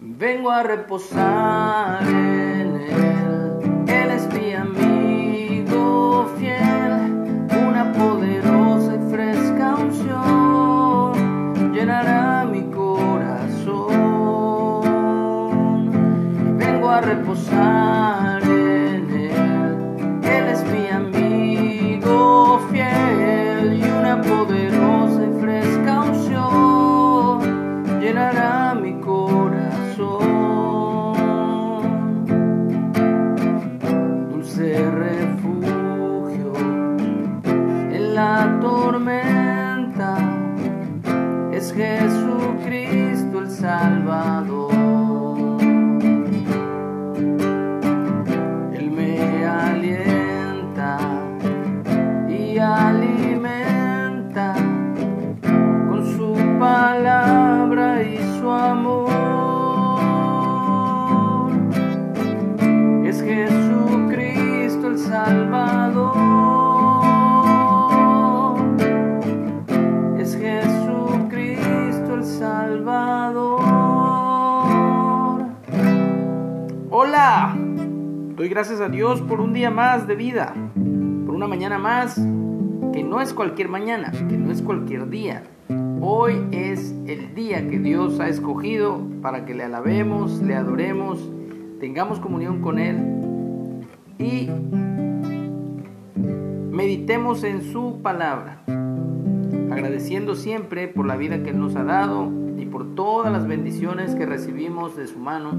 [0.00, 2.04] Vengo a reposar
[77.00, 77.56] Hola.
[78.34, 82.16] Doy gracias a Dios por un día más de vida, por una mañana más
[82.92, 85.44] que no es cualquier mañana, que no es cualquier día.
[86.00, 91.20] Hoy es el día que Dios ha escogido para que le alabemos, le adoremos,
[91.78, 92.96] tengamos comunión con Él
[94.18, 94.50] y
[96.72, 98.64] meditemos en su palabra,
[99.70, 104.26] agradeciendo siempre por la vida que Él nos ha dado por todas las bendiciones que
[104.26, 105.52] recibimos de su mano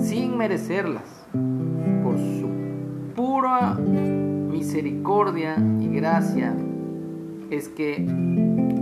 [0.00, 1.26] sin merecerlas,
[2.02, 2.48] por su
[3.14, 6.54] pura misericordia y gracia
[7.50, 7.96] es que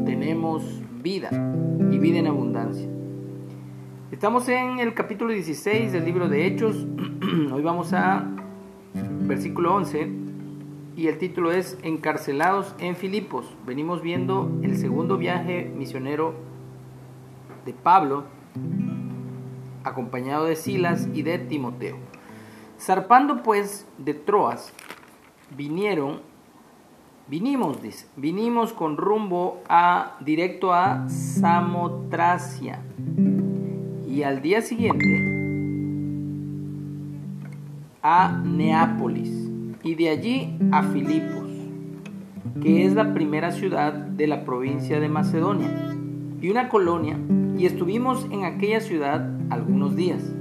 [0.05, 1.31] tenemos vida
[1.91, 2.89] y vida en abundancia.
[4.13, 6.87] Estamos en el capítulo 16 del libro de Hechos.
[7.53, 8.27] Hoy vamos a
[9.23, 10.09] versículo 11
[10.97, 13.47] y el título es Encarcelados en Filipos.
[13.67, 16.35] Venimos viendo el segundo viaje misionero
[17.73, 18.25] Pablo,
[19.85, 21.97] acompañado de Silas y de Timoteo.
[22.79, 24.73] Zarpando pues de Troas,
[25.57, 26.21] vinieron,
[27.29, 32.81] vinimos, dice, vinimos con rumbo a, directo a Samotracia.
[34.09, 35.31] Y al día siguiente
[38.03, 39.51] a Neápolis
[39.83, 41.51] y de allí a Filipos,
[42.63, 45.71] que es la primera ciudad de la provincia de Macedonia
[46.41, 47.19] y una colonia,
[47.61, 50.33] y estuvimos en aquella ciudad algunos días.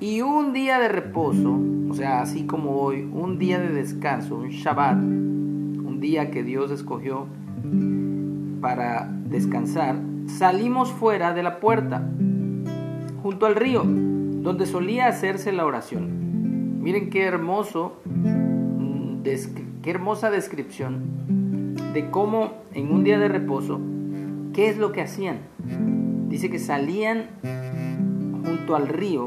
[0.00, 1.56] Y un día de reposo,
[1.88, 6.72] o sea, así como hoy, un día de descanso, un Shabbat, un día que Dios
[6.72, 7.28] escogió
[8.60, 12.04] para descansar, salimos fuera de la puerta,
[13.22, 16.82] junto al río, donde solía hacerse la oración.
[16.82, 17.98] Miren qué hermoso,
[19.22, 23.80] qué hermosa descripción de cómo en un día de reposo,
[24.52, 25.99] ¿qué es lo que hacían?
[26.30, 27.26] Dice que salían
[28.44, 29.26] junto al río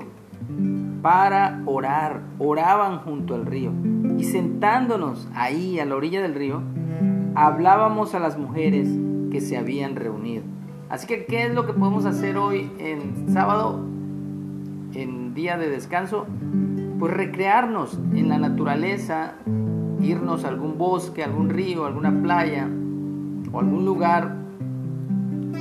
[1.01, 3.71] para orar, oraban junto al río.
[4.17, 6.61] Y sentándonos ahí a la orilla del río,
[7.35, 8.87] hablábamos a las mujeres
[9.29, 10.43] que se habían reunido.
[10.89, 13.85] Así que, ¿qué es lo que podemos hacer hoy en sábado,
[14.93, 16.25] en día de descanso?
[16.99, 19.33] Pues recrearnos en la naturaleza,
[19.99, 22.69] irnos a algún bosque, algún río, alguna playa
[23.51, 24.42] o algún lugar,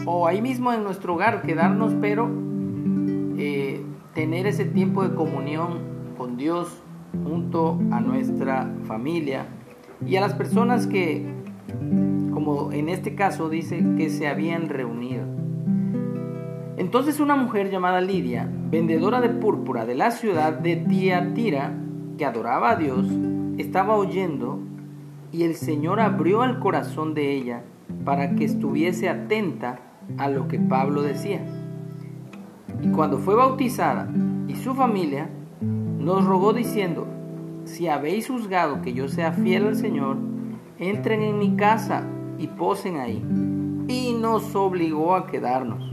[0.07, 2.31] o ahí mismo en nuestro hogar, quedarnos, pero
[3.39, 5.81] eh, tener ese tiempo de comunión
[6.17, 6.83] con Dios
[7.25, 9.47] junto a nuestra familia
[10.07, 11.27] y a las personas que,
[12.33, 15.25] como en este caso dice, que se habían reunido.
[16.77, 21.75] Entonces una mujer llamada Lidia, vendedora de púrpura de la ciudad de Tiatira,
[22.19, 23.07] que adoraba a Dios,
[23.59, 24.59] estaba oyendo
[25.31, 27.63] y el Señor abrió el corazón de ella
[28.05, 31.45] para que estuviese atenta a lo que Pablo decía.
[32.83, 34.09] Y cuando fue bautizada
[34.49, 35.29] y su familia,
[35.61, 37.07] nos rogó diciendo,
[37.65, 40.17] si habéis juzgado que yo sea fiel al Señor,
[40.79, 42.05] entren en mi casa
[42.39, 43.25] y posen ahí.
[43.89, 45.93] Y nos obligó a quedarnos.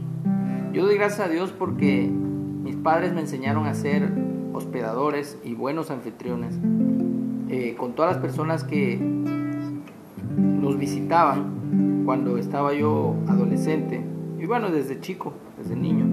[0.73, 4.11] Yo doy gracias a Dios porque mis padres me enseñaron a ser
[4.53, 6.59] hospedadores y buenos anfitriones
[7.49, 8.97] eh, con todas las personas que
[10.37, 11.58] nos visitaban
[12.09, 14.01] cuando estaba yo adolescente
[14.39, 16.07] y bueno, desde chico, desde niño.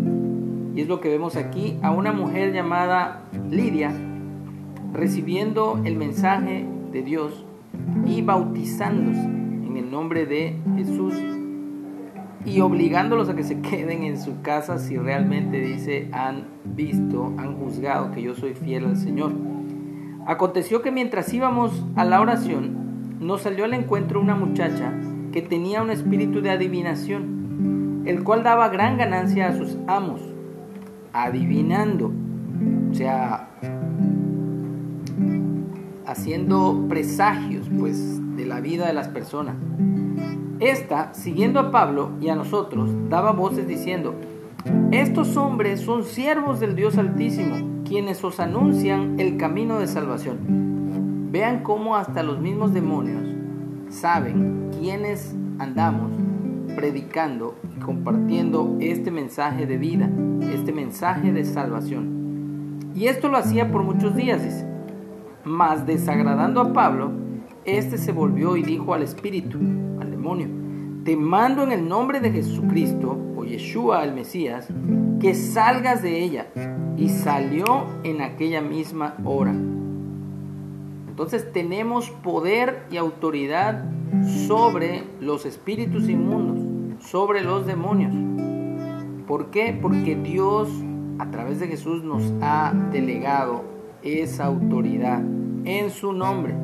[0.75, 3.95] Y es lo que vemos aquí a una mujer llamada Lidia
[4.93, 7.47] recibiendo el mensaje de Dios
[8.05, 11.15] y bautizándose en el nombre de Jesús.
[12.45, 17.57] y obligándolos a que se queden en su casa si realmente dice han visto, han
[17.57, 19.33] juzgado que yo soy fiel al Señor.
[20.27, 24.93] Aconteció que mientras íbamos a la oración, nos salió al encuentro una muchacha
[25.37, 30.23] que tenía un espíritu de adivinación, el cual daba gran ganancia a sus amos,
[31.13, 32.11] adivinando,
[32.91, 33.51] o sea,
[36.07, 39.57] haciendo presagios pues de la vida de las personas.
[40.59, 44.15] Esta, siguiendo a Pablo y a nosotros, daba voces diciendo,
[44.91, 51.29] estos hombres son siervos del Dios Altísimo, quienes os anuncian el camino de salvación.
[51.31, 53.36] Vean cómo hasta los mismos demonios
[53.97, 56.13] saben quiénes andamos
[56.75, 60.11] predicando y compartiendo este mensaje de vida,
[60.53, 62.91] este mensaje de salvación.
[62.95, 64.67] Y esto lo hacía por muchos días, dice.
[65.45, 67.11] Mas desagradando a Pablo,
[67.65, 69.59] este se volvió y dijo al espíritu,
[70.01, 70.49] al demonio,
[71.05, 74.69] te mando en el nombre de Jesucristo, o Yeshua el Mesías,
[75.21, 76.47] que salgas de ella.
[76.99, 79.55] Y salió en aquella misma hora.
[81.17, 83.87] Entonces tenemos poder y autoridad
[84.47, 88.13] sobre los espíritus inmundos, sobre los demonios.
[89.27, 89.75] ¿Por qué?
[89.81, 90.69] Porque Dios
[91.19, 93.65] a través de Jesús nos ha delegado
[94.03, 95.23] esa autoridad
[95.65, 96.55] en su nombre.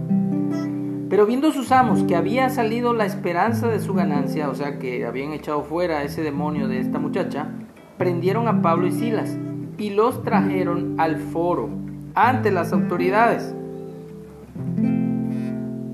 [1.08, 5.06] Pero viendo sus amos que había salido la esperanza de su ganancia, o sea que
[5.06, 7.48] habían echado fuera ese demonio de esta muchacha,
[7.96, 9.34] prendieron a Pablo y Silas
[9.78, 11.70] y los trajeron al foro
[12.14, 13.54] ante las autoridades.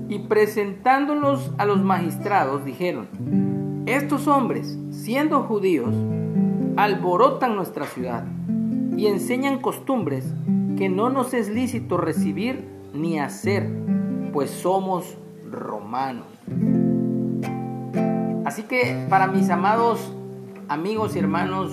[0.09, 3.07] Y presentándolos a los magistrados dijeron,
[3.85, 5.93] estos hombres, siendo judíos,
[6.77, 8.25] alborotan nuestra ciudad
[8.97, 10.33] y enseñan costumbres
[10.77, 13.69] que no nos es lícito recibir ni hacer
[14.33, 15.17] pues somos
[15.51, 16.27] romanos.
[18.45, 20.13] Así que para mis amados
[20.67, 21.71] amigos y hermanos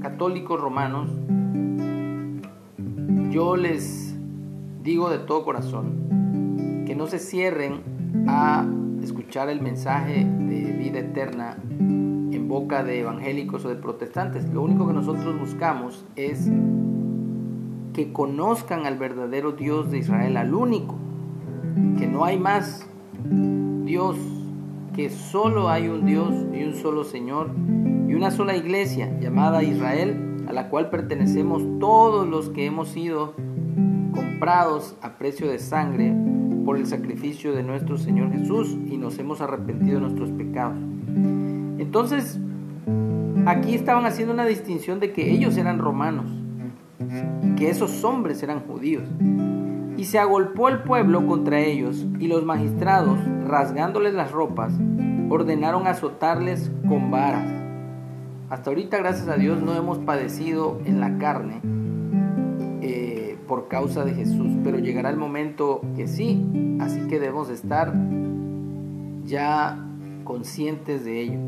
[0.00, 1.10] católicos romanos,
[3.30, 4.14] yo les
[4.82, 6.15] digo de todo corazón
[6.96, 7.82] no se cierren
[8.26, 8.66] a
[9.02, 14.48] escuchar el mensaje de vida eterna en boca de evangélicos o de protestantes.
[14.52, 16.50] Lo único que nosotros buscamos es
[17.92, 20.96] que conozcan al verdadero Dios de Israel, al único
[21.98, 22.88] que no hay más
[23.84, 24.16] Dios,
[24.94, 27.50] que solo hay un Dios y un solo Señor
[28.08, 33.34] y una sola iglesia llamada Israel, a la cual pertenecemos todos los que hemos sido
[34.14, 36.14] comprados a precio de sangre
[36.66, 40.76] por el sacrificio de nuestro Señor Jesús y nos hemos arrepentido de nuestros pecados.
[41.78, 42.40] Entonces,
[43.46, 46.26] aquí estaban haciendo una distinción de que ellos eran romanos,
[47.56, 49.04] que esos hombres eran judíos.
[49.96, 54.74] Y se agolpó el pueblo contra ellos, y los magistrados, rasgándoles las ropas,
[55.30, 57.48] ordenaron azotarles con varas.
[58.50, 61.60] Hasta ahorita, gracias a Dios, no hemos padecido en la carne
[63.46, 66.44] por causa de Jesús, pero llegará el momento que sí,
[66.80, 67.94] así que debemos estar
[69.24, 69.78] ya
[70.24, 71.38] conscientes de ello.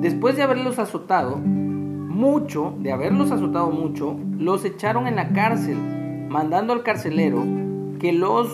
[0.00, 5.76] Después de haberlos azotado, mucho, de haberlos azotado mucho, los echaron en la cárcel,
[6.28, 7.42] mandando al carcelero
[7.98, 8.48] que los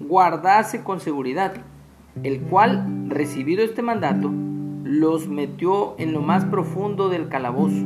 [0.00, 1.54] guardase con seguridad,
[2.22, 4.30] el cual, recibido este mandato,
[4.84, 7.84] los metió en lo más profundo del calabozo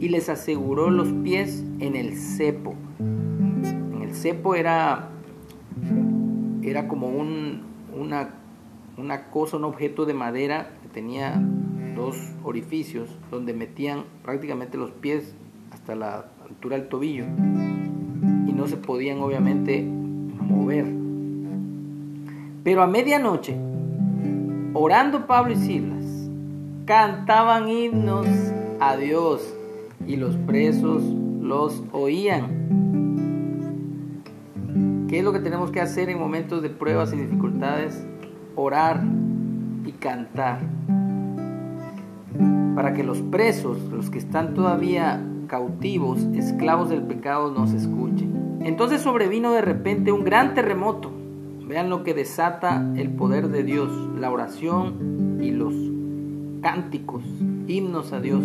[0.00, 2.74] y les aseguró los pies en el cepo.
[4.18, 5.10] Cepo era,
[6.62, 7.62] era como un,
[7.96, 8.30] una,
[8.96, 11.40] una cosa, un objeto de madera que tenía
[11.94, 15.34] dos orificios donde metían prácticamente los pies
[15.70, 20.86] hasta la altura del tobillo y no se podían obviamente mover.
[22.64, 23.56] Pero a medianoche,
[24.74, 26.28] orando Pablo y Silas,
[26.86, 28.26] cantaban himnos
[28.80, 29.54] a Dios
[30.06, 32.77] y los presos los oían.
[35.08, 38.06] ¿Qué es lo que tenemos que hacer en momentos de pruebas y dificultades?
[38.54, 39.02] Orar
[39.86, 40.60] y cantar.
[42.74, 48.58] Para que los presos, los que están todavía cautivos, esclavos del pecado, nos escuchen.
[48.62, 51.10] Entonces sobrevino de repente un gran terremoto.
[51.66, 55.74] Vean lo que desata el poder de Dios, la oración y los
[56.60, 57.24] cánticos,
[57.66, 58.44] himnos a Dios.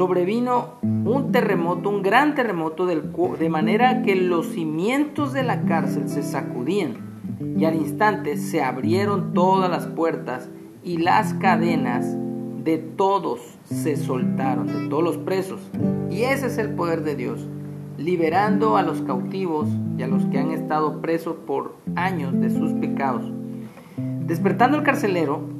[0.00, 6.22] Sobrevino un terremoto, un gran terremoto, de manera que los cimientos de la cárcel se
[6.22, 6.96] sacudían
[7.58, 10.48] y al instante se abrieron todas las puertas
[10.82, 12.16] y las cadenas
[12.64, 15.60] de todos se soltaron, de todos los presos.
[16.10, 17.46] Y ese es el poder de Dios
[17.98, 22.72] liberando a los cautivos y a los que han estado presos por años de sus
[22.72, 23.30] pecados.
[24.24, 25.59] Despertando el carcelero,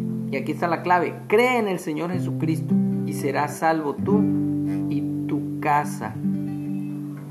[0.31, 1.13] y aquí está la clave.
[1.27, 2.73] Cree en el Señor Jesucristo
[3.05, 4.23] y serás salvo tú
[4.89, 6.15] y tu casa.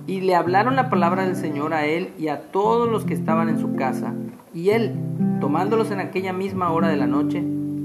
[0.06, 3.48] Y le hablaron la palabra del Señor a él y a todos los que estaban
[3.48, 4.12] en su casa.
[4.52, 4.94] Y él,
[5.40, 7.42] tomándolos en aquella misma hora de la noche,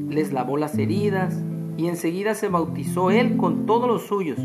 [0.09, 1.41] les lavó las heridas
[1.77, 4.39] y enseguida se bautizó él con todos los suyos.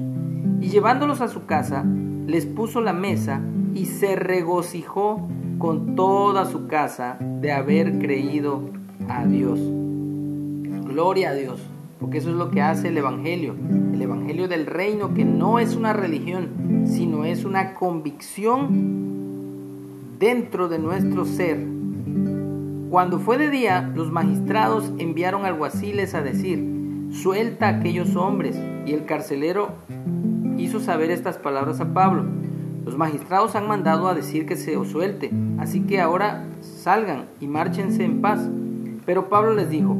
[0.60, 1.84] Y llevándolos a su casa,
[2.26, 3.40] les puso la mesa
[3.74, 8.70] y se regocijó con toda su casa de haber creído
[9.08, 9.58] a Dios.
[10.90, 11.60] Gloria a Dios,
[12.00, 13.54] porque eso es lo que hace el Evangelio.
[13.94, 18.68] El Evangelio del reino, que no es una religión, sino es una convicción
[20.18, 21.64] dentro de nuestro ser.
[22.90, 28.58] Cuando fue de día, los magistrados enviaron alguaciles a decir, suelta a aquellos hombres.
[28.84, 29.68] Y el carcelero
[30.58, 32.24] hizo saber estas palabras a Pablo.
[32.84, 37.46] Los magistrados han mandado a decir que se os suelte, así que ahora salgan y
[37.46, 38.40] márchense en paz.
[39.06, 39.96] Pero Pablo les dijo,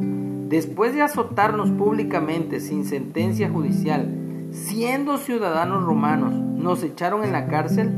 [0.51, 4.13] Después de azotarnos públicamente sin sentencia judicial,
[4.51, 7.93] siendo ciudadanos romanos, nos echaron en la cárcel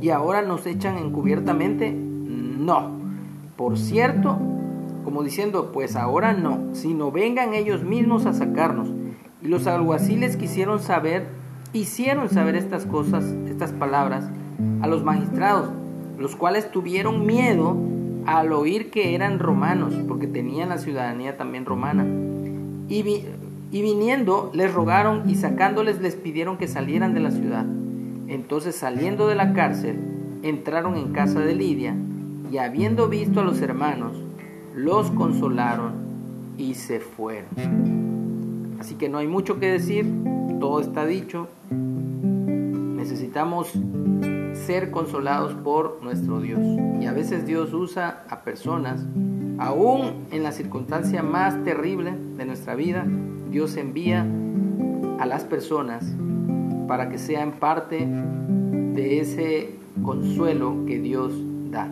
[0.00, 1.92] y ahora nos echan encubiertamente?
[1.92, 2.92] No.
[3.58, 4.38] Por cierto,
[5.04, 8.88] como diciendo, pues ahora no, sino vengan ellos mismos a sacarnos.
[9.42, 11.26] Y los alguaciles quisieron saber,
[11.74, 14.30] hicieron saber estas cosas, estas palabras,
[14.80, 15.68] a los magistrados,
[16.18, 17.76] los cuales tuvieron miedo
[18.36, 22.04] al oír que eran romanos, porque tenían la ciudadanía también romana.
[22.88, 23.24] Y,
[23.72, 27.64] y viniendo les rogaron y sacándoles les pidieron que salieran de la ciudad.
[28.28, 29.98] Entonces saliendo de la cárcel,
[30.42, 31.94] entraron en casa de Lidia
[32.52, 34.12] y habiendo visto a los hermanos,
[34.74, 35.92] los consolaron
[36.58, 37.48] y se fueron.
[38.78, 40.06] Así que no hay mucho que decir,
[40.60, 41.48] todo está dicho.
[41.70, 43.72] Necesitamos
[44.68, 46.60] ser consolados por nuestro Dios.
[47.00, 49.00] Y a veces Dios usa a personas,
[49.56, 53.06] aún en la circunstancia más terrible de nuestra vida,
[53.50, 54.26] Dios envía
[55.18, 56.04] a las personas
[56.86, 61.32] para que sean parte de ese consuelo que Dios
[61.70, 61.88] da.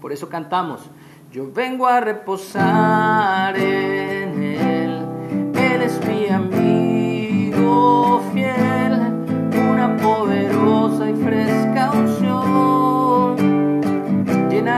[0.00, 0.90] Por eso cantamos,
[1.30, 3.54] yo vengo a reposar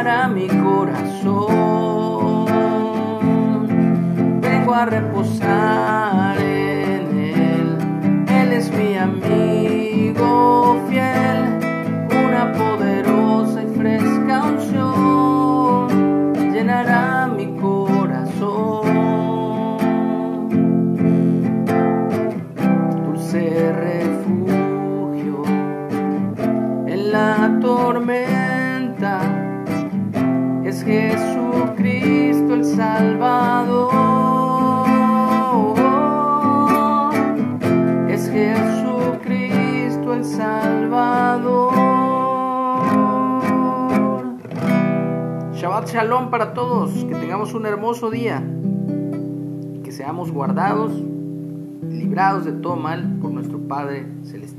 [0.03, 1.53] llenará mi corazón.
[4.41, 5.92] Vengo a reposar
[31.53, 33.93] Jesucristo el Salvador.
[38.09, 41.73] Es Jesucristo el Salvador.
[45.53, 47.05] Shabbat Shalom para todos.
[47.05, 48.43] Que tengamos un hermoso día.
[49.85, 50.93] Que seamos guardados,
[51.91, 54.52] librados de todo mal por nuestro Padre Celestial.